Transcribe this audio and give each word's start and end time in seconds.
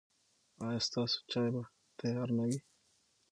ایا 0.65 0.79
ستاسو 0.87 1.17
چای 1.31 1.49
به 1.53 1.61
تیار 1.99 2.29
نه 2.37 2.43
وي؟ 2.47 2.57